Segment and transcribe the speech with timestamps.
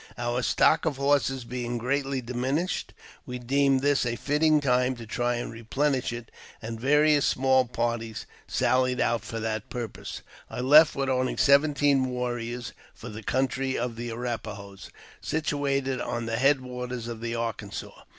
[0.17, 2.91] Our stock of horses being greatly diminished,
[3.27, 8.25] we deemed this a fitting time to try and replenish it, and various small parties
[8.47, 10.23] sallied out for that purpose.
[10.49, 14.89] I left w4th only seventeen warriors for the country of the Arrap a hos,
[15.21, 17.91] situated on the head waters of the Arkansas.